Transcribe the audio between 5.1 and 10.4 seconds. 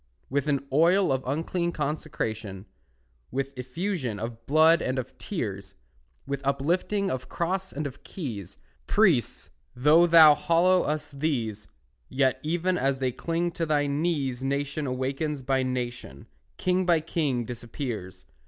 tears, With uplifting of cross and of keys, Priest, though thou